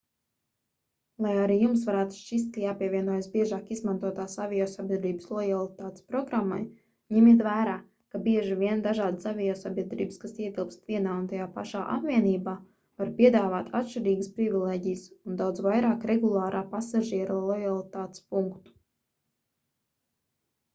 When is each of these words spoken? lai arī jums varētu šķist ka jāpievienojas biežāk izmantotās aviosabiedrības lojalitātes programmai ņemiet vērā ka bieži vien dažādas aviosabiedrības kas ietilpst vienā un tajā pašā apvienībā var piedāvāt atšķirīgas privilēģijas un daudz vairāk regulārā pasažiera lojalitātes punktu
lai 1.23 1.31
arī 1.39 1.55
jums 1.63 1.81
varētu 1.87 2.15
šķist 2.19 2.47
ka 2.53 2.61
jāpievienojas 2.61 3.27
biežāk 3.33 3.67
izmantotās 3.75 4.37
aviosabiedrības 4.45 5.27
lojalitātes 5.33 6.05
programmai 6.13 6.61
ņemiet 7.17 7.43
vērā 7.49 7.75
ka 8.15 8.21
bieži 8.29 8.57
vien 8.63 8.81
dažādas 8.87 9.27
aviosabiedrības 9.33 10.17
kas 10.23 10.33
ietilpst 10.47 10.89
vienā 10.93 11.13
un 11.19 11.27
tajā 11.33 11.47
pašā 11.59 11.83
apvienībā 11.97 12.55
var 13.03 13.11
piedāvāt 13.21 13.69
atšķirīgas 13.81 14.31
privilēģijas 14.39 15.03
un 15.17 15.37
daudz 15.43 15.65
vairāk 15.69 16.07
regulārā 16.13 16.65
pasažiera 16.73 17.37
lojalitātes 17.45 18.25
punktu 18.35 18.75